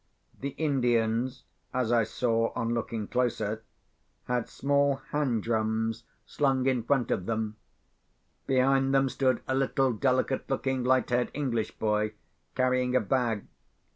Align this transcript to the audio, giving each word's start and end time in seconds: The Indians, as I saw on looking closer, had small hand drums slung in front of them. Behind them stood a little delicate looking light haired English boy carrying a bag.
The 0.39 0.55
Indians, 0.57 1.43
as 1.75 1.91
I 1.91 2.05
saw 2.05 2.51
on 2.53 2.73
looking 2.73 3.07
closer, 3.07 3.61
had 4.23 4.49
small 4.49 4.95
hand 5.11 5.43
drums 5.43 6.05
slung 6.25 6.65
in 6.65 6.81
front 6.81 7.11
of 7.11 7.27
them. 7.27 7.57
Behind 8.47 8.95
them 8.95 9.09
stood 9.09 9.43
a 9.47 9.53
little 9.53 9.93
delicate 9.93 10.49
looking 10.49 10.83
light 10.83 11.11
haired 11.11 11.29
English 11.35 11.77
boy 11.77 12.13
carrying 12.55 12.95
a 12.95 12.99
bag. 12.99 13.45